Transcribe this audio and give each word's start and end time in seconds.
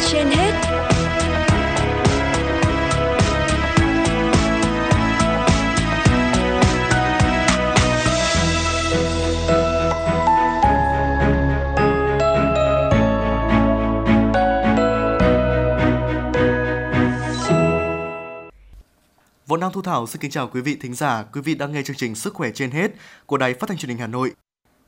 trên 0.00 0.26
hết 0.30 0.52
Võ 19.46 19.56
Nam 19.56 19.72
Thu 19.72 19.82
Thảo 19.82 20.06
xin 20.06 20.20
kính 20.20 20.30
chào 20.30 20.48
quý 20.48 20.60
vị 20.60 20.76
thính 20.80 20.94
giả, 20.94 21.24
quý 21.32 21.40
vị 21.40 21.54
đang 21.54 21.72
nghe 21.72 21.82
chương 21.82 21.96
trình 21.96 22.14
Sức 22.14 22.34
khỏe 22.34 22.50
trên 22.54 22.70
hết 22.70 22.90
của 23.26 23.36
Đài 23.38 23.54
Phát 23.54 23.66
thanh 23.68 23.78
Truyền 23.78 23.88
hình 23.88 23.98
Hà 23.98 24.06
Nội. 24.06 24.32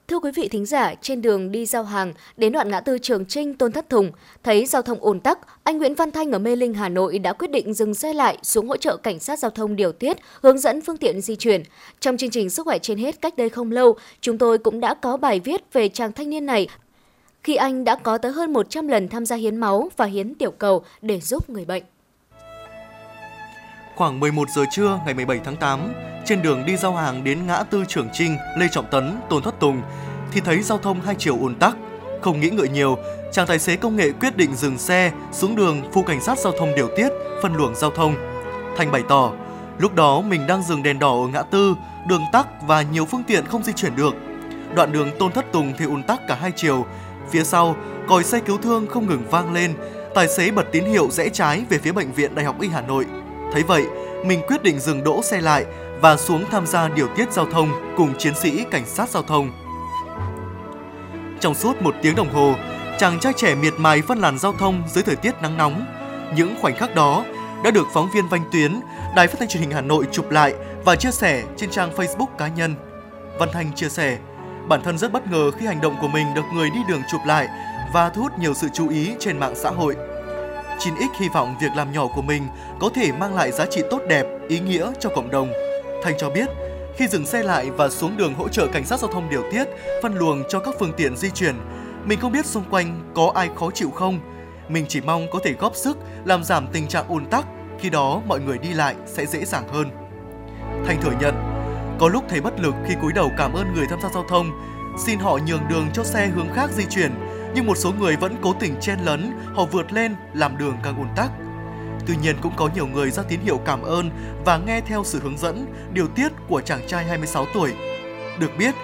Thưa 0.09 0.19
quý 0.19 0.31
vị 0.31 0.49
thính 0.49 0.67
giả, 0.67 0.95
trên 1.03 1.23
đường 1.23 1.53
đi 1.53 1.67
giao 1.67 1.85
hàng 1.85 2.13
đến 2.37 2.53
đoạn 2.53 2.71
ngã 2.71 2.81
tư 2.81 2.99
Trường 2.99 3.25
Trinh 3.27 3.55
Tôn 3.55 3.73
Thất 3.73 3.91
Thùng, 3.91 4.11
thấy 4.43 4.67
giao 4.67 4.83
thông 4.83 4.99
ồn 5.01 5.21
tắc, 5.21 5.39
anh 5.65 5.79
Nguyễn 5.79 5.95
Văn 5.95 6.11
Thanh 6.11 6.33
ở 6.33 6.39
Mê 6.39 6.57
Linh, 6.57 6.75
Hà 6.75 6.89
Nội 6.89 7.19
đã 7.19 7.33
quyết 7.33 7.51
định 7.51 7.75
dừng 7.75 7.95
xe 7.95 8.13
lại 8.13 8.39
xuống 8.43 8.69
hỗ 8.69 8.77
trợ 8.77 8.97
cảnh 8.97 9.19
sát 9.19 9.39
giao 9.39 9.51
thông 9.51 9.77
điều 9.77 9.93
tiết, 9.93 10.17
hướng 10.43 10.59
dẫn 10.59 10.80
phương 10.80 10.97
tiện 10.97 11.21
di 11.21 11.37
chuyển. 11.37 11.63
Trong 12.01 12.17
chương 12.17 12.30
trình 12.30 12.51
Sức 12.51 12.67
khỏe 12.67 12.79
trên 12.79 12.99
hết 12.99 13.21
cách 13.21 13.37
đây 13.37 13.49
không 13.49 13.73
lâu, 13.73 13.97
chúng 14.21 14.39
tôi 14.39 14.59
cũng 14.59 14.80
đã 14.80 14.95
có 14.95 15.17
bài 15.17 15.41
viết 15.41 15.73
về 15.73 15.89
chàng 15.89 16.13
thanh 16.13 16.30
niên 16.30 16.47
này 16.47 16.69
khi 17.43 17.57
anh 17.57 17.85
đã 17.85 17.97
có 17.97 18.19
tới 18.19 18.33
hơn 18.33 18.52
100 18.52 18.89
lần 18.89 19.09
tham 19.09 19.27
gia 19.27 19.37
hiến 19.37 19.57
máu 19.57 19.89
và 19.97 20.05
hiến 20.05 20.35
tiểu 20.35 20.51
cầu 20.51 20.85
để 21.02 21.21
giúp 21.21 21.51
người 21.51 21.65
bệnh. 21.65 21.83
Khoảng 23.97 24.21
11 24.21 24.51
giờ 24.51 24.65
trưa 24.71 25.01
ngày 25.05 25.15
17 25.15 25.41
tháng 25.45 25.57
8, 25.57 25.93
trên 26.25 26.43
đường 26.43 26.66
đi 26.66 26.77
giao 26.77 26.95
hàng 26.95 27.25
đến 27.25 27.47
ngã 27.47 27.62
tư 27.62 27.85
Trường 27.89 28.09
Trinh, 28.12 28.37
Lê 28.59 28.66
Trọng 28.73 28.91
Tấn, 28.91 29.21
Tôn 29.30 29.43
Thất 29.43 29.60
Tùng 29.60 29.82
thì 30.32 30.41
thấy 30.41 30.63
giao 30.63 30.79
thông 30.79 31.01
hai 31.01 31.15
chiều 31.18 31.38
ùn 31.41 31.55
tắc. 31.55 31.77
Không 32.21 32.41
nghĩ 32.41 32.51
ngợi 32.51 32.68
nhiều, 32.68 32.99
chàng 33.33 33.46
tài 33.46 33.59
xế 33.59 33.77
công 33.77 33.96
nghệ 33.96 34.13
quyết 34.13 34.37
định 34.37 34.57
dừng 34.57 34.79
xe 34.79 35.13
xuống 35.33 35.57
đường 35.57 35.83
phụ 35.93 36.02
cảnh 36.02 36.21
sát 36.21 36.38
giao 36.38 36.52
thông 36.59 36.74
điều 36.74 36.88
tiết, 36.96 37.09
phân 37.43 37.55
luồng 37.55 37.74
giao 37.74 37.91
thông. 37.91 38.15
Thành 38.77 38.93
bày 38.93 39.02
tỏ, 39.09 39.33
lúc 39.79 39.95
đó 39.95 40.21
mình 40.21 40.46
đang 40.46 40.63
dừng 40.63 40.83
đèn 40.83 40.99
đỏ 40.99 41.23
ở 41.23 41.27
ngã 41.27 41.43
tư, 41.43 41.74
đường 42.09 42.23
tắc 42.33 42.46
và 42.63 42.83
nhiều 42.83 43.05
phương 43.05 43.24
tiện 43.27 43.46
không 43.46 43.65
di 43.65 43.73
chuyển 43.73 43.96
được. 43.96 44.15
Đoạn 44.74 44.93
đường 44.93 45.11
Tôn 45.18 45.33
Thất 45.33 45.52
Tùng 45.52 45.73
thì 45.79 45.85
ùn 45.85 46.02
tắc 46.02 46.21
cả 46.29 46.35
hai 46.35 46.52
chiều. 46.57 46.87
Phía 47.30 47.45
sau, 47.45 47.77
còi 48.09 48.24
xe 48.24 48.40
cứu 48.40 48.59
thương 48.59 48.87
không 48.87 49.07
ngừng 49.07 49.30
vang 49.30 49.52
lên, 49.52 49.74
tài 50.15 50.29
xế 50.29 50.51
bật 50.51 50.66
tín 50.73 50.85
hiệu 50.85 51.09
rẽ 51.11 51.29
trái 51.29 51.65
về 51.68 51.79
phía 51.79 51.93
bệnh 51.93 52.13
viện 52.13 52.35
Đại 52.35 52.45
học 52.45 52.61
Y 52.61 52.68
Hà 52.68 52.80
Nội. 52.80 53.07
Thấy 53.55 53.63
vậy, 53.63 53.87
mình 54.24 54.41
quyết 54.47 54.63
định 54.63 54.79
dừng 54.79 55.05
đỗ 55.05 55.23
xe 55.23 55.41
lại 55.41 55.65
và 56.01 56.16
xuống 56.16 56.45
tham 56.51 56.66
gia 56.66 56.88
điều 56.88 57.09
tiết 57.09 57.33
giao 57.33 57.47
thông 57.47 57.95
cùng 57.96 58.15
chiến 58.19 58.35
sĩ 58.35 58.65
cảnh 58.71 58.87
sát 58.87 59.09
giao 59.09 59.23
thông. 59.23 59.51
Trong 61.41 61.55
suốt 61.55 61.83
một 61.83 61.95
tiếng 62.02 62.15
đồng 62.15 62.35
hồ, 62.35 62.55
chàng 62.99 63.21
trai 63.21 63.33
trẻ 63.37 63.55
miệt 63.55 63.73
mài 63.77 64.03
phân 64.03 64.19
làn 64.19 64.38
giao 64.38 64.53
thông 64.53 64.83
dưới 64.88 65.05
thời 65.05 65.16
tiết 65.16 65.34
nắng 65.43 65.56
nóng. 65.56 65.87
Những 66.37 66.55
khoảnh 66.61 66.77
khắc 66.77 66.94
đó 66.94 67.25
đã 67.65 67.71
được 67.71 67.87
phóng 67.93 68.09
viên 68.15 68.28
Vanh 68.28 68.44
Tuyến, 68.53 68.81
Đài 69.16 69.27
Phát 69.27 69.38
thanh 69.38 69.49
Truyền 69.49 69.62
hình 69.62 69.71
Hà 69.71 69.81
Nội 69.81 70.05
chụp 70.12 70.31
lại 70.31 70.55
và 70.84 70.97
chia 70.97 71.11
sẻ 71.11 71.43
trên 71.56 71.71
trang 71.71 71.93
Facebook 71.97 72.37
cá 72.39 72.49
nhân. 72.49 72.75
Văn 73.39 73.49
Thanh 73.53 73.72
chia 73.75 73.89
sẻ, 73.89 74.19
bản 74.69 74.83
thân 74.83 74.99
rất 74.99 75.12
bất 75.12 75.31
ngờ 75.31 75.50
khi 75.50 75.66
hành 75.66 75.81
động 75.81 75.97
của 76.00 76.09
mình 76.09 76.27
được 76.34 76.44
người 76.55 76.71
đi 76.71 76.81
đường 76.89 77.03
chụp 77.11 77.21
lại 77.27 77.49
và 77.93 78.09
thu 78.09 78.22
hút 78.22 78.39
nhiều 78.39 78.55
sự 78.55 78.69
chú 78.75 78.89
ý 78.89 79.12
trên 79.21 79.39
mạng 79.39 79.55
xã 79.56 79.71
hội. 79.71 79.97
9X 80.78 81.09
hy 81.21 81.28
vọng 81.28 81.55
việc 81.61 81.72
làm 81.77 81.93
nhỏ 81.93 82.06
của 82.06 82.22
mình 82.22 82.43
có 82.81 82.89
thể 82.94 83.12
mang 83.12 83.34
lại 83.34 83.53
giá 83.53 83.67
trị 83.67 83.83
tốt 83.91 84.00
đẹp, 84.09 84.27
ý 84.49 84.61
nghĩa 84.61 84.93
cho 85.00 85.11
cộng 85.15 85.31
đồng. 85.31 85.53
Thanh 86.03 86.15
cho 86.19 86.31
biết, 86.31 86.49
khi 86.97 87.06
dừng 87.09 87.27
xe 87.27 87.43
lại 87.43 87.71
và 87.71 87.89
xuống 87.89 88.17
đường 88.17 88.34
hỗ 88.34 88.49
trợ 88.49 88.67
cảnh 88.67 88.84
sát 88.84 89.00
giao 89.00 89.12
thông 89.12 89.31
điều 89.31 89.43
tiết, 89.53 89.65
phân 90.03 90.15
luồng 90.15 90.43
cho 90.49 90.61
các 90.61 90.75
phương 90.78 90.93
tiện 90.97 91.17
di 91.17 91.31
chuyển, 91.31 91.55
mình 92.05 92.21
không 92.21 92.33
biết 92.33 92.47
xung 92.47 92.65
quanh 92.71 93.13
có 93.15 93.33
ai 93.34 93.51
khó 93.57 93.71
chịu 93.71 93.91
không. 93.91 94.21
Mình 94.69 94.87
chỉ 94.89 95.01
mong 95.01 95.27
có 95.33 95.39
thể 95.45 95.53
góp 95.53 95.77
sức 95.77 95.99
làm 96.25 96.45
giảm 96.45 96.67
tình 96.73 96.89
trạng 96.89 97.09
ùn 97.09 97.27
tắc, 97.27 97.45
khi 97.79 97.91
đó 97.91 98.21
mọi 98.27 98.41
người 98.41 98.59
đi 98.59 98.73
lại 98.73 98.95
sẽ 99.07 99.27
dễ 99.27 99.45
dàng 99.45 99.69
hơn. 99.69 99.91
Thanh 100.87 101.01
thừa 101.03 101.13
nhận, 101.21 101.34
có 102.01 102.09
lúc 102.09 102.25
thấy 102.29 102.41
bất 102.41 102.61
lực 102.61 102.75
khi 102.89 102.95
cúi 103.03 103.13
đầu 103.13 103.31
cảm 103.39 103.53
ơn 103.53 103.75
người 103.75 103.87
tham 103.91 104.01
gia 104.03 104.09
giao 104.09 104.25
thông, 104.29 104.51
xin 105.07 105.19
họ 105.19 105.39
nhường 105.47 105.69
đường 105.69 105.87
cho 105.95 106.05
xe 106.05 106.27
hướng 106.27 106.49
khác 106.55 106.71
di 106.73 106.84
chuyển 106.91 107.13
nhưng 107.54 107.66
một 107.66 107.78
số 107.78 107.92
người 107.92 108.16
vẫn 108.16 108.37
cố 108.42 108.54
tình 108.60 108.75
chen 108.81 108.98
lấn, 109.04 109.32
họ 109.54 109.65
vượt 109.65 109.92
lên 109.92 110.15
làm 110.34 110.59
đường 110.59 110.76
càng 110.82 110.97
ùn 110.97 111.09
tắc. 111.16 111.31
Tuy 112.06 112.15
nhiên 112.22 112.37
cũng 112.42 112.53
có 112.56 112.69
nhiều 112.75 112.87
người 112.87 113.10
ra 113.10 113.22
tín 113.22 113.41
hiệu 113.41 113.60
cảm 113.65 113.82
ơn 113.82 114.10
và 114.44 114.59
nghe 114.66 114.81
theo 114.81 115.04
sự 115.04 115.20
hướng 115.22 115.38
dẫn, 115.38 115.66
điều 115.92 116.09
tiết 116.09 116.28
của 116.48 116.60
chàng 116.60 116.81
trai 116.88 117.04
26 117.04 117.47
tuổi. 117.54 117.72
Được 118.38 118.50
biết, 118.59 118.75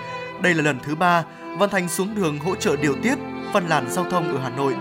đây 0.43 0.55
là 0.55 0.63
lần 0.63 0.79
thứ 0.85 0.95
ba 0.95 1.25
Văn 1.59 1.71
Thành 1.71 1.89
xuống 1.89 2.15
đường 2.15 2.39
hỗ 2.39 2.55
trợ 2.55 2.77
điều 2.77 2.95
tiết 3.03 3.15
phân 3.53 3.67
làn 3.67 3.91
giao 3.91 4.05
thông 4.11 4.29
ở 4.29 4.39
Hà 4.43 4.51
Nội. 4.51 4.75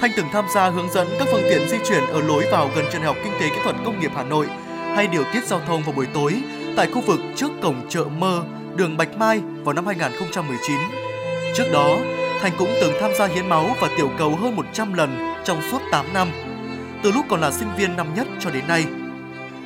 Thanh 0.00 0.10
từng 0.16 0.26
tham 0.32 0.44
gia 0.54 0.70
hướng 0.70 0.92
dẫn 0.92 1.08
các 1.18 1.28
phương 1.32 1.42
tiện 1.50 1.68
di 1.68 1.76
chuyển 1.88 2.06
ở 2.06 2.20
lối 2.22 2.44
vào 2.52 2.70
gần 2.76 2.84
trường 2.92 3.02
học 3.02 3.16
kinh 3.24 3.32
tế 3.32 3.48
kỹ 3.48 3.56
thuật 3.64 3.76
công 3.84 4.00
nghiệp 4.00 4.10
Hà 4.14 4.22
Nội 4.22 4.46
hay 4.94 5.06
điều 5.06 5.24
tiết 5.32 5.44
giao 5.44 5.60
thông 5.66 5.82
vào 5.82 5.92
buổi 5.92 6.06
tối 6.14 6.42
tại 6.76 6.90
khu 6.92 7.00
vực 7.00 7.20
trước 7.36 7.50
cổng 7.62 7.88
chợ 7.88 8.04
Mơ, 8.04 8.44
đường 8.76 8.96
Bạch 8.96 9.16
Mai 9.16 9.40
vào 9.64 9.74
năm 9.74 9.86
2019. 9.86 10.76
Trước 11.54 11.64
đó, 11.72 11.98
Thành 12.42 12.52
cũng 12.58 12.74
từng 12.80 12.92
tham 13.00 13.10
gia 13.18 13.26
hiến 13.26 13.48
máu 13.48 13.76
và 13.80 13.88
tiểu 13.96 14.10
cầu 14.18 14.36
hơn 14.36 14.56
100 14.56 14.94
lần 14.94 15.34
trong 15.44 15.62
suốt 15.70 15.78
8 15.90 16.06
năm, 16.14 16.28
từ 17.02 17.12
lúc 17.12 17.24
còn 17.28 17.40
là 17.40 17.50
sinh 17.50 17.68
viên 17.76 17.96
năm 17.96 18.14
nhất 18.14 18.26
cho 18.40 18.50
đến 18.50 18.68
nay. 18.68 18.84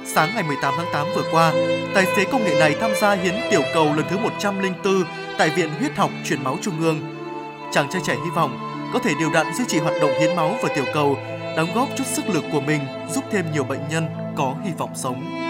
Sáng 0.04 0.31
ngày 0.34 0.42
18 0.42 0.75
tháng 0.76 0.86
8 0.92 1.06
vừa 1.15 1.22
qua, 1.32 1.53
tài 1.94 2.06
xế 2.06 2.25
công 2.25 2.44
nghệ 2.44 2.54
này 2.60 2.76
tham 2.81 2.91
gia 3.00 3.15
hiến 3.15 3.34
tiểu 3.50 3.62
cầu 3.75 3.84
lần 3.97 4.04
thứ 4.10 4.19
104 4.19 5.04
tại 5.38 5.50
Viện 5.50 5.70
Huyết 5.78 5.97
học 5.97 6.10
Truyền 6.25 6.44
máu 6.44 6.59
Trung 6.62 6.81
ương. 6.81 7.00
Chàng 7.72 7.91
trai 7.91 8.03
trẻ 8.04 8.15
hy 8.15 8.31
vọng 8.34 8.59
có 8.92 8.98
thể 8.98 9.12
điều 9.19 9.31
đặn 9.31 9.47
duy 9.54 9.65
trì 9.69 9.78
hoạt 9.78 9.94
động 10.00 10.10
hiến 10.20 10.36
máu 10.36 10.54
và 10.62 10.69
tiểu 10.75 10.84
cầu, 10.94 11.19
đóng 11.56 11.69
góp 11.75 11.88
chút 11.97 12.04
sức 12.06 12.28
lực 12.28 12.44
của 12.53 12.60
mình 12.60 12.81
giúp 13.10 13.25
thêm 13.31 13.44
nhiều 13.53 13.65
bệnh 13.65 13.88
nhân 13.91 14.06
có 14.36 14.54
hy 14.65 14.70
vọng 14.78 14.91
sống. 14.94 15.47